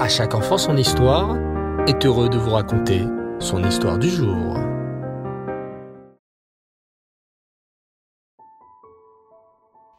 [0.00, 1.36] À chaque enfant son histoire
[1.86, 3.02] est heureux de vous raconter
[3.38, 4.56] son histoire du jour.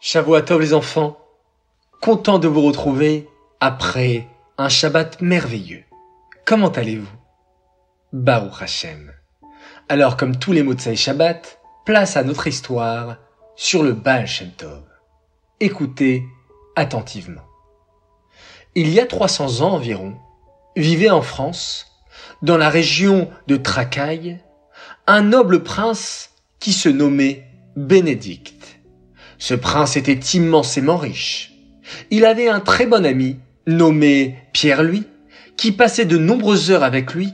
[0.01, 1.19] Tov les enfants,
[2.01, 3.29] content de vous retrouver
[3.59, 4.27] après
[4.57, 5.83] un Shabbat merveilleux.
[6.45, 7.15] Comment allez-vous?
[8.11, 9.13] Baruch Hashem.
[9.87, 13.17] Alors comme tous les mots de Shabbat, place à notre histoire
[13.55, 14.81] sur le Baal Shem Tov.
[15.59, 16.23] Écoutez
[16.75, 17.50] attentivement.
[18.73, 20.15] Il y a 300 ans environ,
[20.77, 21.87] vivait en France,
[22.41, 24.39] dans la région de Tracaille,
[25.07, 26.29] un noble prince
[26.61, 28.79] qui se nommait Bénédicte.
[29.39, 31.51] Ce prince était immensément riche.
[32.11, 35.05] Il avait un très bon ami nommé Pierre-Louis,
[35.57, 37.33] qui passait de nombreuses heures avec lui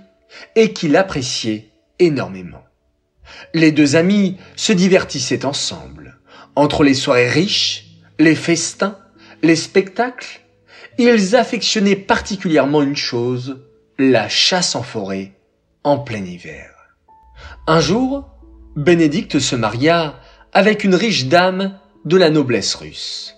[0.56, 1.70] et qui l'appréciait
[2.00, 2.64] énormément.
[3.54, 6.20] Les deux amis se divertissaient ensemble.
[6.56, 7.86] Entre les soirées riches,
[8.18, 8.98] les festins,
[9.44, 10.42] les spectacles,
[10.98, 13.62] ils affectionnaient particulièrement une chose,
[14.00, 15.34] la chasse en forêt,
[15.84, 16.72] en plein hiver.
[17.68, 18.30] Un jour,
[18.76, 20.20] Bénédicte se maria
[20.54, 23.36] avec une riche dame de la noblesse russe.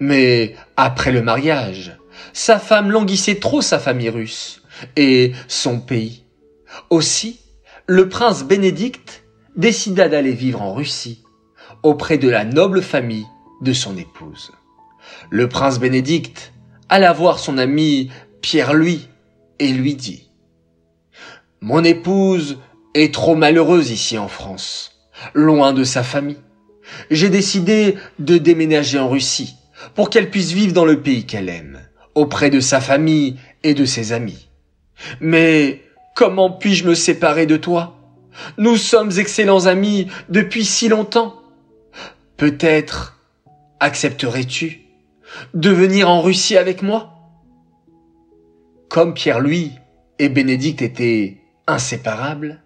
[0.00, 1.98] Mais après le mariage,
[2.32, 4.62] sa femme languissait trop sa famille russe
[4.96, 6.24] et son pays.
[6.90, 7.40] Aussi,
[7.86, 9.24] le prince Bénédicte
[9.56, 11.22] décida d'aller vivre en Russie,
[11.82, 13.26] auprès de la noble famille
[13.60, 14.52] de son épouse.
[15.30, 16.52] Le prince Bénédicte
[16.88, 19.08] alla voir son ami Pierre-Louis
[19.58, 20.30] et lui dit
[21.60, 22.58] Mon épouse
[22.94, 25.00] est trop malheureuse ici en France,
[25.34, 26.38] loin de sa famille.
[27.10, 29.56] J'ai décidé de déménager en Russie
[29.94, 31.80] pour qu'elle puisse vivre dans le pays qu'elle aime,
[32.14, 34.48] auprès de sa famille et de ses amis.
[35.20, 35.82] Mais
[36.14, 37.98] comment puis-je me séparer de toi?
[38.58, 41.40] Nous sommes excellents amis depuis si longtemps.
[42.36, 43.18] Peut-être
[43.80, 44.83] accepterais-tu
[45.54, 47.14] de venir en Russie avec moi
[48.88, 49.72] Comme Pierre-Louis
[50.18, 52.62] et Bénédicte étaient inséparables,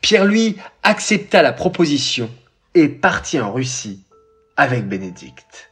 [0.00, 2.30] Pierre-Louis accepta la proposition
[2.74, 4.04] et partit en Russie
[4.56, 5.70] avec Bénédicte.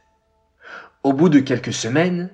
[1.03, 2.29] Au bout de quelques semaines,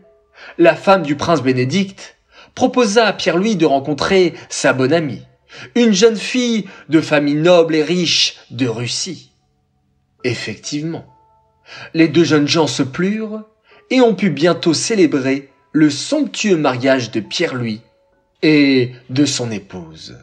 [0.58, 2.18] la femme du prince Bénédicte
[2.56, 5.24] proposa à Pierre-Louis de rencontrer sa bonne amie,
[5.76, 9.32] une jeune fille de famille noble et riche de Russie.
[10.24, 11.06] Effectivement,
[11.94, 13.44] les deux jeunes gens se plurent
[13.90, 17.82] et on put bientôt célébrer le somptueux mariage de Pierre-Louis
[18.42, 20.18] et de son épouse.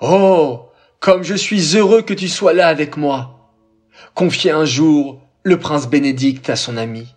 [0.00, 3.50] Oh, comme je suis heureux que tu sois là avec moi,
[4.14, 7.14] confiait un jour le prince Bénédicte à son ami.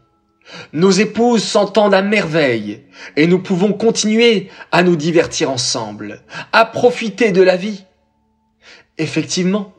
[0.74, 2.84] Nos épouses s'entendent à merveille
[3.16, 7.86] et nous pouvons continuer à nous divertir ensemble, à profiter de la vie.
[8.98, 9.74] Effectivement,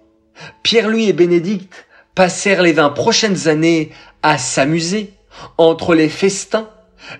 [0.62, 1.83] Pierre-Louis et Bénédicte
[2.14, 3.90] passèrent les vingt prochaines années
[4.22, 5.12] à s'amuser
[5.58, 6.70] entre les festins,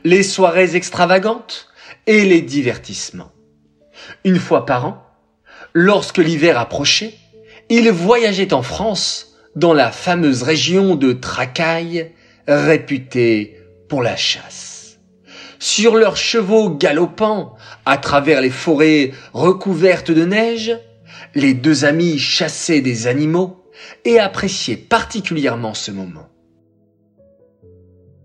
[0.04, 1.68] les soirées extravagantes
[2.06, 3.32] et les divertissements.
[4.24, 5.06] Une fois par an,
[5.72, 7.14] lorsque l'hiver approchait,
[7.68, 12.12] ils voyageaient en France dans la fameuse région de Tracaille,
[12.46, 13.56] réputée
[13.88, 14.98] pour la chasse.
[15.58, 17.54] Sur leurs chevaux galopants
[17.86, 20.76] à travers les forêts recouvertes de neige,
[21.34, 23.63] les deux amis chassaient des animaux
[24.04, 26.28] et apprécier particulièrement ce moment.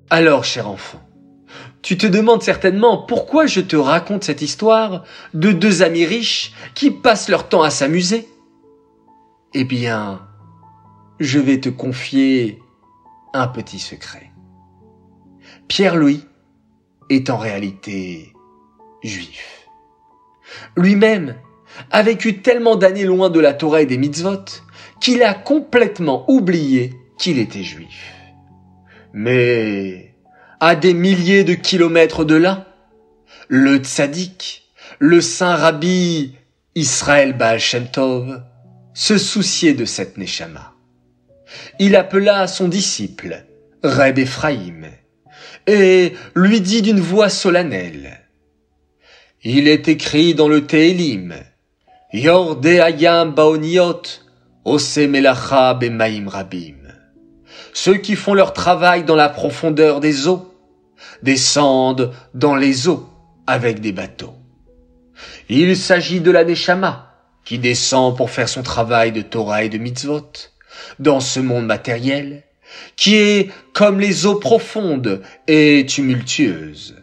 [0.09, 1.01] Alors, cher enfant,
[1.81, 6.91] tu te demandes certainement pourquoi je te raconte cette histoire de deux amis riches qui
[6.91, 8.27] passent leur temps à s'amuser.
[9.53, 10.27] Eh bien,
[11.19, 12.59] je vais te confier
[13.33, 14.31] un petit secret.
[15.67, 16.25] Pierre-Louis
[17.09, 18.33] est en réalité
[19.03, 19.67] juif.
[20.75, 21.35] Lui-même
[21.91, 24.45] a vécu tellement d'années loin de la Torah et des mitzvot
[24.99, 28.13] qu'il a complètement oublié qu'il était juif.
[29.13, 30.13] Mais,
[30.59, 32.67] à des milliers de kilomètres de là,
[33.47, 36.35] le tzaddik, le saint rabbi
[36.75, 38.41] Israël Baal Shem Tov,
[38.93, 40.73] se souciait de cette Neshama.
[41.79, 43.45] Il appela son disciple,
[43.83, 44.81] Reb Ephraim,
[45.67, 48.19] et lui dit d'une voix solennelle,
[49.43, 51.35] Il est écrit dans le Télim,
[54.65, 56.75] Yorde Ayam Baoniot, Rabim.
[57.73, 60.53] Ceux qui font leur travail dans la profondeur des eaux
[61.23, 63.07] descendent dans les eaux
[63.47, 64.35] avec des bateaux.
[65.49, 67.13] Il s'agit de la Neshama
[67.45, 70.31] qui descend pour faire son travail de Torah et de mitzvot
[70.99, 72.43] dans ce monde matériel
[72.95, 76.95] qui est comme les eaux profondes et tumultueuses.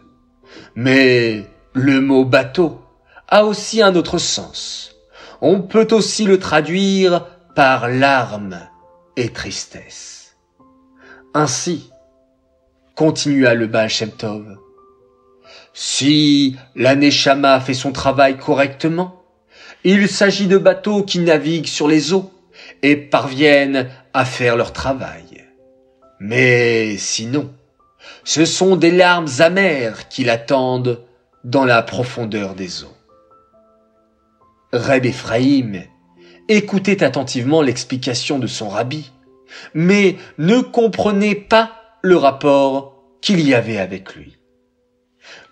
[0.75, 1.43] Mais
[1.73, 2.81] le mot bateau
[3.27, 4.95] a aussi un autre sens.
[5.41, 7.25] On peut aussi le traduire
[7.57, 8.59] par larmes
[9.15, 10.37] et tristesse.
[11.33, 11.89] Ainsi,
[12.93, 14.59] continua le Baal Shem Tov,
[15.73, 19.23] Si l'Aneshama fait son travail correctement,
[19.83, 22.31] il s'agit de bateaux qui naviguent sur les eaux
[22.83, 25.43] et parviennent à faire leur travail.
[26.19, 27.51] Mais sinon,
[28.23, 31.01] ce sont des larmes amères qui l'attendent
[31.43, 32.97] dans la profondeur des eaux.
[34.73, 35.87] Reb Ephraim
[36.47, 39.11] écoutait attentivement l'explication de son rabbi,
[39.73, 41.71] mais ne comprenait pas
[42.01, 44.37] le rapport qu'il y avait avec lui.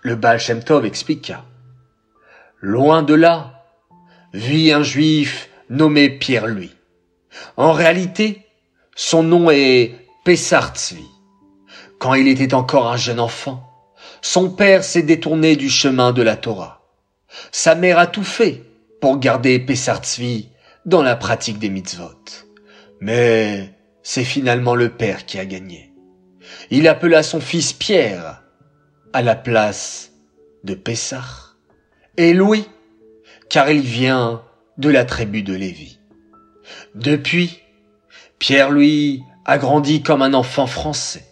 [0.02, 1.44] Le Baal Shem Tov expliqua.
[2.60, 3.64] Loin de là,
[4.32, 6.74] vit un juif nommé Pierre-Louis.
[7.56, 8.46] En réalité,
[8.94, 9.94] son nom est
[10.24, 10.72] Pessar
[11.98, 13.62] Quand il était encore un jeune enfant,
[14.22, 16.82] son père s'est détourné du chemin de la Torah.
[17.52, 18.62] Sa mère a tout fait
[19.00, 20.00] pour garder Pessar
[20.86, 22.46] dans la pratique des mitzvot.
[23.00, 25.92] Mais c'est finalement le père qui a gagné.
[26.70, 28.42] Il appela son fils Pierre
[29.12, 30.12] à la place
[30.64, 31.56] de Pessar
[32.16, 32.66] et Louis,
[33.50, 34.42] car il vient
[34.78, 35.98] de la tribu de Lévi.
[36.94, 37.60] Depuis,
[38.38, 41.24] Pierre-Louis a grandi comme un enfant français,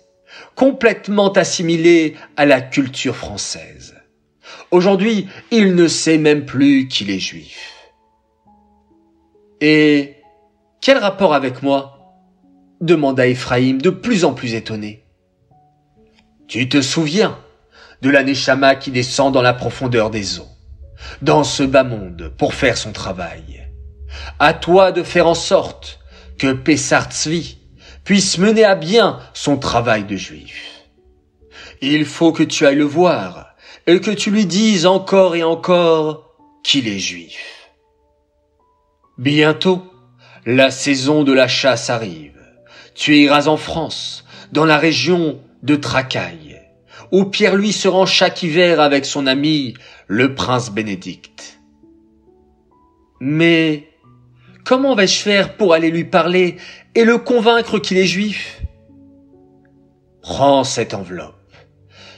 [0.55, 3.95] complètement assimilé à la culture française.
[4.71, 7.74] Aujourd'hui, il ne sait même plus qu'il est juif.
[9.66, 10.16] Et
[10.82, 12.20] quel rapport avec moi
[12.82, 15.06] demanda Ephraïm de plus en plus étonné.
[16.49, 17.38] Tu te souviens
[18.02, 20.50] de l'Aneshama qui descend dans la profondeur des eaux,
[21.22, 23.66] dans ce bas monde pour faire son travail?
[24.38, 25.99] À toi de faire en sorte
[26.37, 27.08] que Pessar
[28.05, 30.82] puisse mener à bien son travail de juif.
[31.81, 33.55] Il faut que tu ailles le voir
[33.87, 37.63] et que tu lui dises encore et encore qu'il est juif.
[39.19, 39.81] Bientôt,
[40.44, 42.32] la saison de la chasse arrive.
[42.96, 46.61] Tu iras en France, dans la région de Tracaille,
[47.12, 49.75] où Pierre-Louis se rend chaque hiver avec son ami,
[50.08, 51.61] le prince Bénédicte.
[53.20, 53.88] Mais
[54.64, 56.56] comment vais-je faire pour aller lui parler
[56.96, 58.62] et le convaincre qu'il est juif?
[60.22, 61.34] Prends cette enveloppe.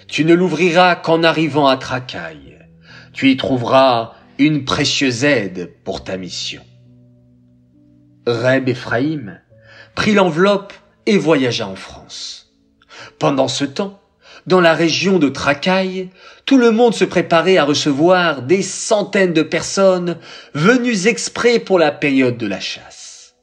[0.08, 2.56] Tu ne l'ouvriras qu'en arrivant à Tracaille.
[3.12, 6.62] Tu y trouveras une précieuse aide pour ta mission.
[8.26, 9.38] Reb Ephraim
[9.94, 10.72] prit l'enveloppe
[11.06, 12.52] et voyagea en France.
[13.18, 14.00] Pendant ce temps,
[14.46, 16.10] dans la région de Tracaille,
[16.44, 20.18] tout le monde se préparait à recevoir des centaines de personnes
[20.54, 23.34] venues exprès pour la période de la chasse.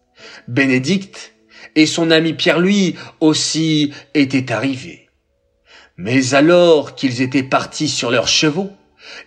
[0.47, 1.33] Bénédicte
[1.75, 5.09] et son ami Pierre-Louis aussi étaient arrivés.
[5.97, 8.71] Mais alors qu'ils étaient partis sur leurs chevaux,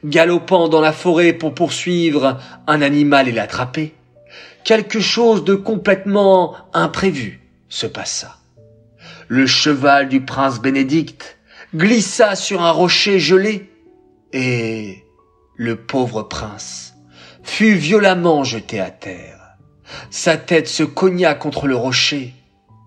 [0.05, 3.94] galopant dans la forêt pour poursuivre un animal et l'attraper,
[4.67, 8.37] quelque chose de complètement imprévu se passa.
[9.29, 11.39] Le cheval du prince Bénédicte
[11.73, 13.71] glissa sur un rocher gelé
[14.33, 15.05] et
[15.55, 16.95] le pauvre prince
[17.45, 19.57] fut violemment jeté à terre.
[20.11, 22.35] Sa tête se cogna contre le rocher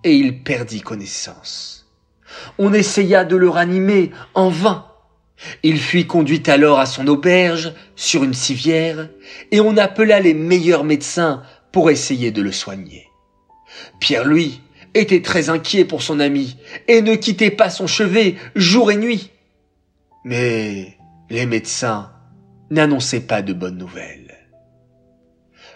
[0.03, 1.87] et il perdit connaissance.
[2.57, 4.85] On essaya de le ranimer en vain.
[5.63, 9.07] Il fut conduit alors à son auberge sur une civière
[9.51, 13.07] et on appela les meilleurs médecins pour essayer de le soigner.
[13.99, 14.61] Pierre Louis
[14.93, 16.57] était très inquiet pour son ami
[16.87, 19.31] et ne quittait pas son chevet jour et nuit.
[20.23, 20.97] Mais
[21.29, 22.11] les médecins
[22.69, 24.37] n'annonçaient pas de bonnes nouvelles.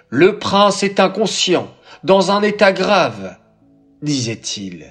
[0.09, 1.73] Le prince est inconscient,
[2.03, 3.37] dans un état grave,
[4.01, 4.85] disait-il.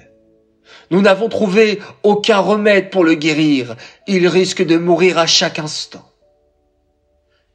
[0.91, 3.75] Nous n'avons trouvé aucun remède pour le guérir.
[4.07, 6.07] Il risque de mourir à chaque instant.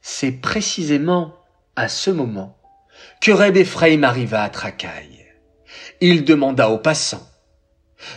[0.00, 1.34] C'est précisément
[1.76, 2.57] à ce moment
[3.20, 5.26] que Reb Ephraim arriva à Tracaille.
[6.00, 7.26] Il demanda aux passants.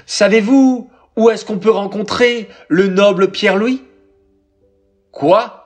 [0.05, 3.83] Savez-vous où est-ce qu'on peut rencontrer le noble Pierre-Louis?
[5.11, 5.57] Quoi?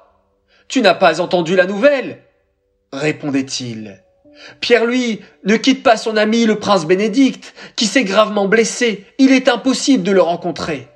[0.68, 2.22] Tu n'as pas entendu la nouvelle?
[2.94, 4.02] répondait-il.
[4.60, 9.06] Pierre-Louis ne quitte pas son ami le prince Bénédicte, qui s'est gravement blessé.
[9.18, 10.88] Il est impossible de le rencontrer.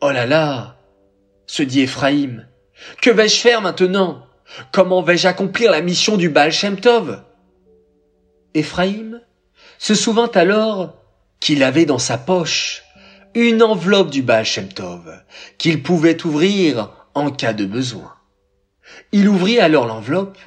[0.00, 0.76] Oh là là,
[1.46, 2.46] se dit Ephraim.
[3.02, 4.27] Que vais-je faire maintenant?
[4.72, 7.22] Comment vais-je accomplir la mission du Baal Shem Tov?
[8.54, 9.20] Éphraïm
[9.78, 10.94] se souvint alors
[11.40, 12.82] qu'il avait dans sa poche
[13.34, 15.22] une enveloppe du Baal Shem Tov
[15.58, 18.14] qu'il pouvait ouvrir en cas de besoin.
[19.12, 20.38] Il ouvrit alors l'enveloppe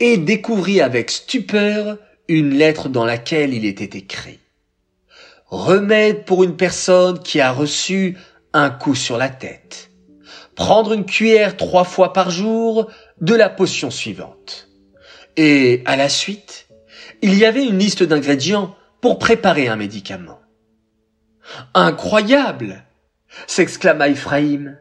[0.00, 4.38] et découvrit avec stupeur une lettre dans laquelle il était écrit
[5.46, 8.16] Remède pour une personne qui a reçu
[8.54, 9.90] un coup sur la tête.
[10.54, 12.90] Prendre une cuillère trois fois par jour
[13.20, 14.68] de la potion suivante.
[15.36, 16.68] Et à la suite,
[17.22, 20.40] il y avait une liste d'ingrédients pour préparer un médicament.
[21.74, 22.84] Incroyable
[23.46, 24.76] s'exclama Ephraim.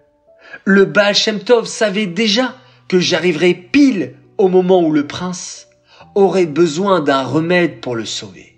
[0.66, 2.56] le Baal Shem savait déjà
[2.88, 5.68] que j'arriverais pile au moment où le prince
[6.16, 8.58] aurait besoin d'un remède pour le sauver.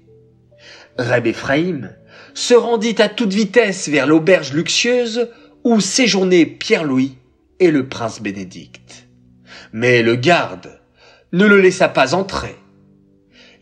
[0.98, 1.92] Reb Ephraim
[2.34, 5.30] se rendit à toute vitesse vers l'auberge luxueuse
[5.63, 7.18] où séjournaient Pierre-Louis
[7.60, 9.08] et le prince Bénédicte.
[9.74, 10.80] Mais le garde
[11.32, 12.56] ne le laissa pas entrer.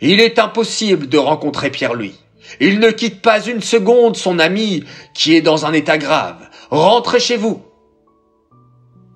[0.01, 2.19] Il est impossible de rencontrer Pierre-Louis.
[2.59, 6.49] Il ne quitte pas une seconde son ami qui est dans un état grave.
[6.69, 7.63] Rentrez chez vous.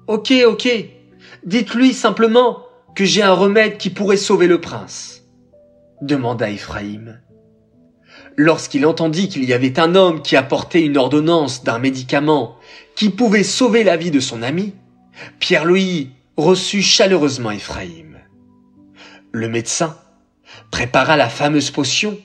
[0.08, 0.70] Ok, ok.
[1.46, 2.60] Dites-lui simplement
[2.96, 5.24] que j'ai un remède qui pourrait sauver le prince.
[6.02, 7.20] demanda Ephraim.
[8.38, 12.58] Lorsqu'il entendit qu'il y avait un homme qui apportait une ordonnance d'un médicament
[12.96, 14.74] qui pouvait sauver la vie de son ami,
[15.40, 18.18] Pierre-Louis reçut chaleureusement Ephraim.
[19.32, 19.98] Le médecin
[20.72, 22.18] prépara la fameuse potion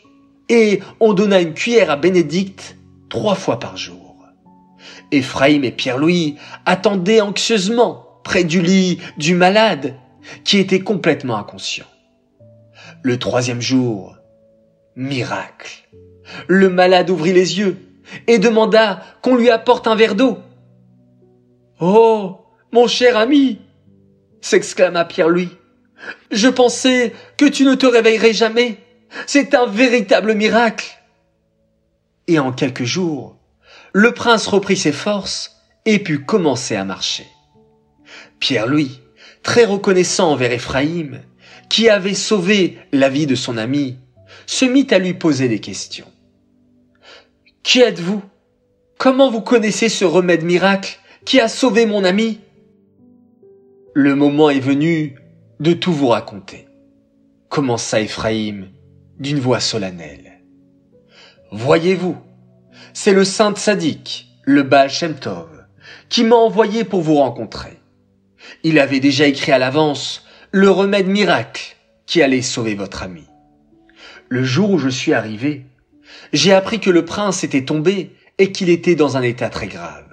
[0.48, 2.76] et on donna une cuillère à Bénédicte
[3.08, 4.16] trois fois par jour.
[5.12, 6.36] Ephraim et Pierre-Louis
[6.66, 9.96] attendaient anxieusement près du lit du malade
[10.44, 11.86] qui était complètement inconscient.
[13.02, 14.16] Le troisième jour,
[14.94, 15.88] miracle.
[16.46, 17.78] Le malade ouvrit les yeux
[18.26, 20.38] et demanda qu'on lui apporte un verre d'eau.
[21.80, 22.40] Oh,
[22.72, 23.58] mon cher ami,
[24.40, 25.50] s'exclama Pierre-Louis.
[26.30, 28.78] Je pensais que tu ne te réveillerais jamais.
[29.26, 30.87] C'est un véritable miracle.
[32.26, 33.37] Et en quelques jours,
[33.92, 37.26] le prince reprit ses forces et put commencer à marcher.
[38.38, 39.00] Pierre-Louis,
[39.42, 41.20] très reconnaissant envers Ephraim,
[41.68, 43.97] qui avait sauvé la vie de son ami,
[44.47, 46.11] se mit à lui poser des questions.
[47.62, 48.23] Qui êtes-vous?
[48.99, 52.40] Comment vous connaissez ce remède miracle qui a sauvé mon ami?
[53.92, 55.16] Le moment est venu
[55.59, 56.68] de tout vous raconter,
[57.49, 58.68] commença Ephraim
[59.18, 60.42] d'une voix solennelle.
[61.50, 62.16] Voyez-vous,
[62.92, 65.66] c'est le saint sadique, le Baal Shem Tov,
[66.09, 67.80] qui m'a envoyé pour vous rencontrer.
[68.62, 71.75] Il avait déjà écrit à l'avance le remède miracle
[72.06, 73.25] qui allait sauver votre ami.
[74.28, 75.66] Le jour où je suis arrivé,
[76.32, 80.09] j'ai appris que le prince était tombé et qu'il était dans un état très grave.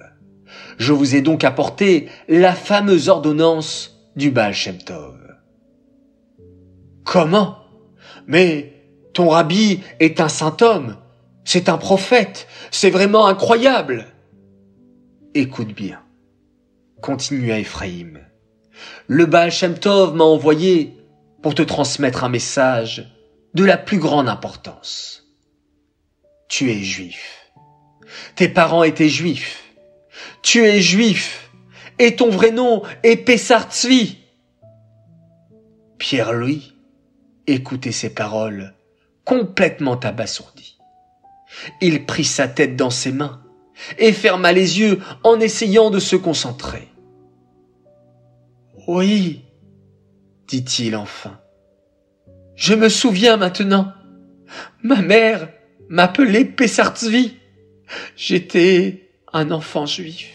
[0.77, 5.17] Je vous ai donc apporté la fameuse ordonnance du Baal Shem Tov.
[7.03, 7.57] Comment?
[8.27, 8.74] Mais
[9.13, 10.98] ton rabbi est un saint homme,
[11.43, 14.05] c'est un prophète, c'est vraiment incroyable.
[15.34, 16.01] Écoute bien,
[17.01, 18.19] continua Ephraim.
[19.07, 20.93] Le Baal Shem Tov m'a envoyé
[21.41, 23.12] pour te transmettre un message
[23.53, 25.24] de la plus grande importance.
[26.50, 27.51] Tu es juif.
[28.36, 29.66] Tes parents étaient juifs.
[30.41, 31.51] Tu es juif.
[32.00, 34.17] Et ton vrai nom est Pessar Tzvi.
[35.98, 36.75] Pierre-Louis
[37.48, 38.74] écoutait ces paroles
[39.25, 40.77] complètement abasourdi.
[41.81, 43.41] Il prit sa tête dans ses mains
[43.98, 46.88] et ferma les yeux en essayant de se concentrer.
[48.88, 49.43] Oui,
[50.48, 51.39] dit-il enfin.
[52.55, 53.93] Je me souviens maintenant.
[54.81, 55.50] Ma mère
[55.89, 57.38] m'appelait Pessartzvi.
[58.15, 60.31] J'étais un enfant juif.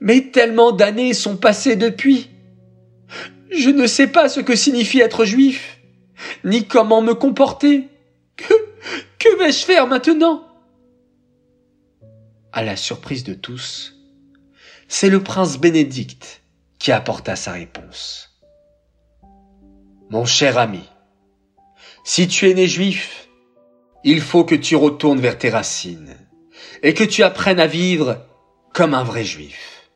[0.00, 2.30] Mais tellement d'années sont passées depuis.
[3.50, 5.80] Je ne sais pas ce que signifie être juif,
[6.44, 7.88] ni comment me comporter.
[8.36, 8.54] Que,
[9.18, 10.46] que vais-je faire maintenant?
[12.52, 13.94] À la surprise de tous,
[14.88, 16.42] c'est le prince Bénédicte
[16.78, 18.30] qui apporta sa réponse.
[20.10, 20.82] Mon cher ami,
[22.04, 23.28] si tu es né juif,
[24.04, 26.16] il faut que tu retournes vers tes racines
[26.82, 28.18] et que tu apprennes à vivre
[28.72, 29.90] comme un vrai juif.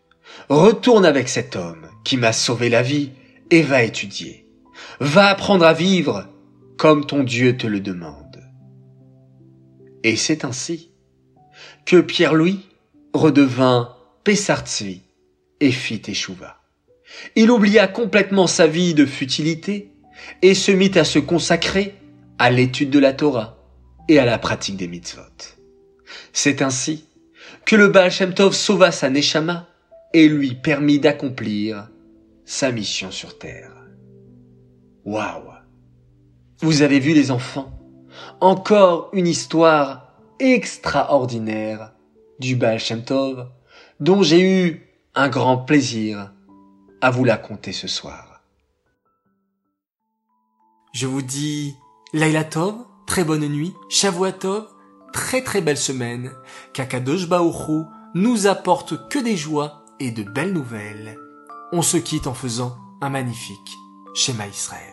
[0.48, 3.10] Retourne avec cet homme qui m'a sauvé la vie
[3.50, 4.46] et va étudier.
[5.00, 6.26] Va apprendre à vivre
[6.76, 8.42] comme ton Dieu te le demande.
[10.04, 10.90] Et c'est ainsi
[11.84, 12.60] que Pierre-Louis
[13.12, 15.02] redevint Pessartzvi
[15.60, 16.60] et fit échouva.
[17.34, 19.92] Il oublia complètement sa vie de futilité
[20.42, 21.94] et se mit à se consacrer
[22.38, 23.58] à l'étude de la Torah
[24.08, 25.57] et à la pratique des mitzvot.
[26.32, 27.04] C'est ainsi
[27.64, 29.68] que le Baal Shem Tov sauva sa Neshama
[30.12, 31.88] et lui permit d'accomplir
[32.44, 33.72] sa mission sur terre.
[35.04, 35.52] Waouh!
[36.60, 37.72] Vous avez vu les enfants?
[38.40, 41.92] Encore une histoire extraordinaire
[42.38, 43.48] du Baal Shem Tov
[44.00, 46.32] dont j'ai eu un grand plaisir
[47.00, 48.42] à vous la conter ce soir.
[50.92, 51.74] Je vous dis
[52.12, 52.74] Laila Tov,
[53.06, 54.66] très bonne nuit, Shavuatov,
[55.12, 56.32] très très belle semaine,
[56.72, 57.84] qu'Akadosh Baoru
[58.14, 61.18] nous apporte que des joies et de belles nouvelles.
[61.72, 63.76] On se quitte en faisant un magnifique
[64.14, 64.88] schéma Israël.